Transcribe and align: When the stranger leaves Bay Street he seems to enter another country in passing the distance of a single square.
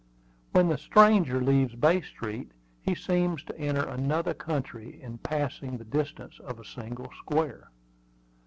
When 0.53 0.67
the 0.67 0.79
stranger 0.79 1.39
leaves 1.39 1.75
Bay 1.75 2.01
Street 2.01 2.53
he 2.81 2.95
seems 2.95 3.43
to 3.43 3.59
enter 3.59 3.87
another 3.87 4.33
country 4.33 4.99
in 4.99 5.19
passing 5.19 5.77
the 5.77 5.85
distance 5.85 6.39
of 6.39 6.57
a 6.59 6.65
single 6.65 7.11
square. 7.19 7.69